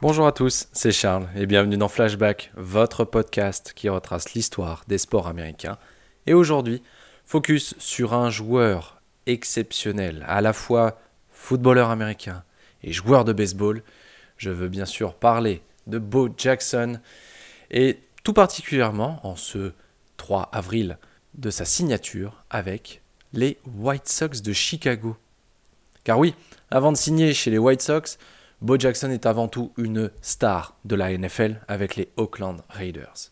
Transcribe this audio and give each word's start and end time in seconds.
Bonjour 0.00 0.28
à 0.28 0.32
tous, 0.32 0.68
c'est 0.72 0.92
Charles 0.92 1.26
et 1.34 1.44
bienvenue 1.44 1.76
dans 1.76 1.88
Flashback, 1.88 2.52
votre 2.54 3.04
podcast 3.04 3.72
qui 3.74 3.88
retrace 3.88 4.32
l'histoire 4.32 4.84
des 4.86 4.96
sports 4.96 5.26
américains. 5.26 5.76
Et 6.28 6.34
aujourd'hui, 6.34 6.84
focus 7.26 7.74
sur 7.80 8.14
un 8.14 8.30
joueur 8.30 9.02
exceptionnel, 9.26 10.24
à 10.28 10.40
la 10.40 10.52
fois 10.52 11.00
footballeur 11.32 11.90
américain 11.90 12.44
et 12.84 12.92
joueur 12.92 13.24
de 13.24 13.32
baseball. 13.32 13.82
Je 14.36 14.50
veux 14.50 14.68
bien 14.68 14.84
sûr 14.84 15.14
parler 15.14 15.62
de 15.88 15.98
Bo 15.98 16.28
Jackson 16.36 17.00
et 17.72 17.98
tout 18.22 18.34
particulièrement 18.34 19.18
en 19.24 19.34
ce 19.34 19.72
3 20.16 20.48
avril 20.52 20.96
de 21.34 21.50
sa 21.50 21.64
signature 21.64 22.44
avec 22.50 23.02
les 23.32 23.58
White 23.76 24.08
Sox 24.08 24.42
de 24.44 24.52
Chicago. 24.52 25.16
Car 26.04 26.20
oui, 26.20 26.36
avant 26.70 26.92
de 26.92 26.96
signer 26.96 27.34
chez 27.34 27.50
les 27.50 27.58
White 27.58 27.82
Sox, 27.82 28.16
Bo 28.60 28.76
Jackson 28.76 29.10
est 29.10 29.24
avant 29.24 29.46
tout 29.46 29.72
une 29.76 30.10
star 30.20 30.76
de 30.84 30.96
la 30.96 31.16
NFL 31.16 31.60
avec 31.68 31.94
les 31.94 32.08
Oakland 32.16 32.56
Raiders. 32.68 33.30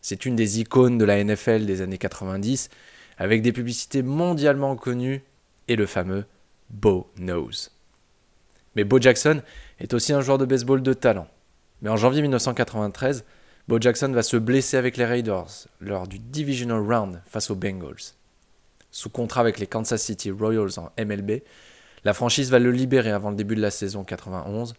C'est 0.00 0.24
une 0.24 0.34
des 0.34 0.60
icônes 0.60 0.96
de 0.96 1.04
la 1.04 1.22
NFL 1.22 1.66
des 1.66 1.82
années 1.82 1.98
90 1.98 2.70
avec 3.18 3.42
des 3.42 3.52
publicités 3.52 4.02
mondialement 4.02 4.74
connues 4.76 5.22
et 5.68 5.76
le 5.76 5.84
fameux 5.84 6.24
Bo 6.70 7.10
Knows. 7.16 7.68
Mais 8.74 8.84
Bo 8.84 8.98
Jackson 8.98 9.42
est 9.78 9.92
aussi 9.92 10.14
un 10.14 10.22
joueur 10.22 10.38
de 10.38 10.46
baseball 10.46 10.82
de 10.82 10.94
talent. 10.94 11.28
Mais 11.82 11.90
en 11.90 11.98
janvier 11.98 12.22
1993, 12.22 13.24
Bo 13.68 13.78
Jackson 13.78 14.10
va 14.12 14.22
se 14.22 14.38
blesser 14.38 14.78
avec 14.78 14.96
les 14.96 15.04
Raiders 15.04 15.68
lors 15.80 16.08
du 16.08 16.18
Divisional 16.18 16.80
Round 16.80 17.20
face 17.26 17.50
aux 17.50 17.56
Bengals. 17.56 18.14
Sous 18.90 19.10
contrat 19.10 19.42
avec 19.42 19.58
les 19.58 19.66
Kansas 19.66 20.02
City 20.02 20.30
Royals 20.30 20.78
en 20.78 20.90
MLB, 20.98 21.42
la 22.04 22.14
franchise 22.14 22.50
va 22.50 22.58
le 22.58 22.70
libérer 22.70 23.10
avant 23.10 23.30
le 23.30 23.36
début 23.36 23.54
de 23.54 23.60
la 23.60 23.70
saison 23.70 24.04
91, 24.04 24.74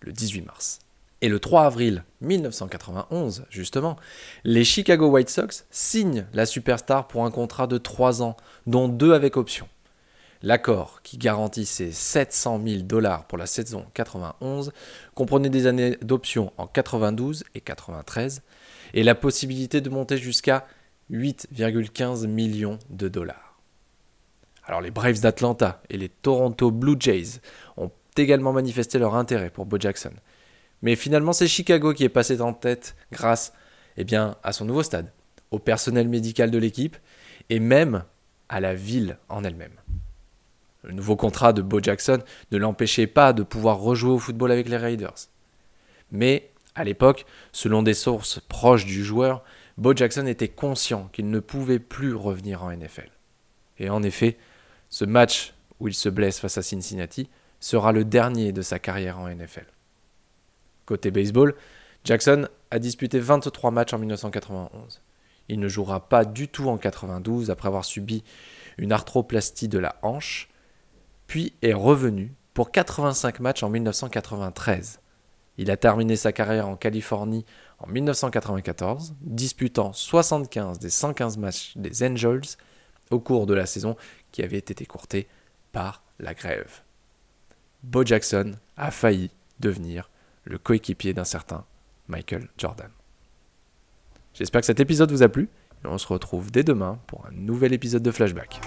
le 0.00 0.12
18 0.12 0.42
mars. 0.42 0.78
Et 1.22 1.28
le 1.28 1.40
3 1.40 1.64
avril 1.64 2.04
1991, 2.20 3.44
justement, 3.48 3.96
les 4.44 4.64
Chicago 4.64 5.08
White 5.08 5.30
Sox 5.30 5.64
signent 5.70 6.26
la 6.34 6.44
superstar 6.44 7.08
pour 7.08 7.24
un 7.24 7.30
contrat 7.30 7.66
de 7.66 7.78
3 7.78 8.22
ans, 8.22 8.36
dont 8.66 8.88
2 8.88 9.14
avec 9.14 9.38
option. 9.38 9.66
L'accord, 10.42 11.00
qui 11.02 11.16
garantissait 11.16 11.92
700 11.92 12.60
000 12.64 12.82
dollars 12.82 13.26
pour 13.26 13.38
la 13.38 13.46
saison 13.46 13.86
91, 13.94 14.72
comprenait 15.14 15.48
des 15.48 15.66
années 15.66 15.96
d'option 16.02 16.52
en 16.58 16.66
92 16.66 17.44
et 17.54 17.62
93, 17.62 18.42
et 18.92 19.02
la 19.02 19.14
possibilité 19.14 19.80
de 19.80 19.88
monter 19.88 20.18
jusqu'à 20.18 20.66
8,15 21.10 22.26
millions 22.26 22.78
de 22.90 23.08
dollars. 23.08 23.45
Alors 24.66 24.80
les 24.80 24.90
Braves 24.90 25.20
d'Atlanta 25.20 25.80
et 25.88 25.96
les 25.96 26.08
Toronto 26.08 26.70
Blue 26.70 26.96
Jays 26.98 27.40
ont 27.76 27.90
également 28.16 28.52
manifesté 28.52 28.98
leur 28.98 29.14
intérêt 29.14 29.50
pour 29.50 29.64
Bo 29.64 29.78
Jackson. 29.78 30.12
Mais 30.82 30.96
finalement, 30.96 31.32
c'est 31.32 31.46
Chicago 31.46 31.94
qui 31.94 32.04
est 32.04 32.08
passé 32.08 32.40
en 32.40 32.52
tête 32.52 32.96
grâce 33.12 33.52
eh 33.96 34.04
bien, 34.04 34.36
à 34.42 34.52
son 34.52 34.64
nouveau 34.64 34.82
stade, 34.82 35.12
au 35.50 35.58
personnel 35.58 36.08
médical 36.08 36.50
de 36.50 36.58
l'équipe 36.58 36.96
et 37.48 37.60
même 37.60 38.04
à 38.48 38.60
la 38.60 38.74
ville 38.74 39.18
en 39.28 39.44
elle-même. 39.44 39.72
Le 40.82 40.92
nouveau 40.92 41.16
contrat 41.16 41.52
de 41.52 41.62
Bo 41.62 41.80
Jackson 41.80 42.22
ne 42.52 42.58
l'empêchait 42.58 43.06
pas 43.06 43.32
de 43.32 43.42
pouvoir 43.42 43.78
rejouer 43.78 44.12
au 44.12 44.18
football 44.18 44.52
avec 44.52 44.68
les 44.68 44.76
Raiders. 44.76 45.28
Mais 46.12 46.50
à 46.74 46.84
l'époque, 46.84 47.24
selon 47.52 47.82
des 47.82 47.94
sources 47.94 48.40
proches 48.40 48.84
du 48.84 49.04
joueur, 49.04 49.42
Bo 49.78 49.94
Jackson 49.94 50.26
était 50.26 50.48
conscient 50.48 51.08
qu'il 51.12 51.30
ne 51.30 51.40
pouvait 51.40 51.78
plus 51.78 52.14
revenir 52.14 52.62
en 52.62 52.70
NFL. 52.70 53.10
Et 53.78 53.90
en 53.90 54.02
effet, 54.02 54.36
ce 54.88 55.04
match 55.04 55.54
où 55.80 55.88
il 55.88 55.94
se 55.94 56.08
blesse 56.08 56.40
face 56.40 56.58
à 56.58 56.62
Cincinnati 56.62 57.28
sera 57.60 57.92
le 57.92 58.04
dernier 58.04 58.52
de 58.52 58.62
sa 58.62 58.78
carrière 58.78 59.18
en 59.18 59.28
NFL. 59.28 59.66
Côté 60.84 61.10
baseball, 61.10 61.54
Jackson 62.04 62.48
a 62.70 62.78
disputé 62.78 63.18
23 63.18 63.70
matchs 63.70 63.92
en 63.92 63.98
1991. 63.98 65.02
Il 65.48 65.60
ne 65.60 65.68
jouera 65.68 66.08
pas 66.08 66.24
du 66.24 66.48
tout 66.48 66.68
en 66.68 66.76
92 66.76 67.50
après 67.50 67.68
avoir 67.68 67.84
subi 67.84 68.24
une 68.78 68.92
arthroplastie 68.92 69.68
de 69.68 69.78
la 69.78 69.96
hanche, 70.02 70.48
puis 71.26 71.54
est 71.62 71.72
revenu 71.72 72.34
pour 72.54 72.70
85 72.70 73.40
matchs 73.40 73.62
en 73.62 73.70
1993. 73.70 75.00
Il 75.58 75.70
a 75.70 75.76
terminé 75.76 76.16
sa 76.16 76.32
carrière 76.32 76.68
en 76.68 76.76
Californie 76.76 77.44
en 77.78 77.86
1994, 77.86 79.14
disputant 79.22 79.92
75 79.92 80.78
des 80.78 80.90
115 80.90 81.38
matchs 81.38 81.72
des 81.76 82.06
Angels 82.06 82.56
au 83.10 83.20
cours 83.20 83.46
de 83.46 83.54
la 83.54 83.66
saison 83.66 83.96
qui 84.36 84.42
avait 84.42 84.58
été 84.58 84.84
écourtée 84.84 85.28
par 85.72 86.02
la 86.18 86.34
grève. 86.34 86.82
Bo 87.82 88.04
Jackson 88.04 88.52
a 88.76 88.90
failli 88.90 89.30
devenir 89.60 90.10
le 90.44 90.58
coéquipier 90.58 91.14
d'un 91.14 91.24
certain 91.24 91.64
Michael 92.06 92.46
Jordan. 92.58 92.90
J'espère 94.34 94.60
que 94.60 94.66
cet 94.66 94.78
épisode 94.78 95.10
vous 95.10 95.22
a 95.22 95.30
plu 95.30 95.48
et 95.82 95.86
on 95.86 95.96
se 95.96 96.06
retrouve 96.06 96.50
dès 96.50 96.64
demain 96.64 96.98
pour 97.06 97.24
un 97.24 97.32
nouvel 97.32 97.72
épisode 97.72 98.02
de 98.02 98.10
Flashback. 98.10 98.60